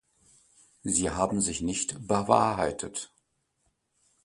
Sie 0.81 1.11
haben 1.11 1.41
sich 1.41 1.61
nicht 1.61 2.07
bewahrheitet. 2.07 3.11